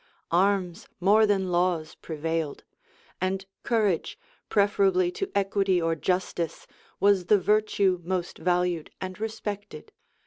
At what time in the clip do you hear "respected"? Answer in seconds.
9.19-9.91